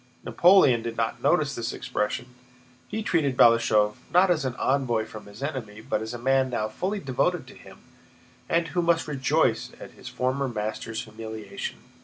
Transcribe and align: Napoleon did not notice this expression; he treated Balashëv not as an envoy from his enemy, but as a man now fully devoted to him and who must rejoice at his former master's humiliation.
Napoleon 0.25 0.81
did 0.81 0.97
not 0.97 1.21
notice 1.21 1.53
this 1.53 1.71
expression; 1.73 2.33
he 2.87 3.03
treated 3.03 3.37
Balashëv 3.37 3.97
not 4.11 4.31
as 4.31 4.45
an 4.45 4.55
envoy 4.55 5.05
from 5.05 5.27
his 5.27 5.43
enemy, 5.43 5.79
but 5.79 6.01
as 6.01 6.11
a 6.11 6.17
man 6.17 6.49
now 6.49 6.67
fully 6.69 6.99
devoted 6.99 7.45
to 7.45 7.53
him 7.53 7.77
and 8.49 8.69
who 8.69 8.81
must 8.81 9.07
rejoice 9.07 9.69
at 9.79 9.91
his 9.91 10.07
former 10.09 10.47
master's 10.49 11.03
humiliation. 11.03 11.77